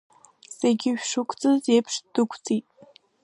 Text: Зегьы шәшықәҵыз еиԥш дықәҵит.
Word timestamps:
Зегьы 0.59 0.89
шәшықәҵыз 0.99 1.63
еиԥш 1.73 1.93
дықәҵит. 2.13 2.65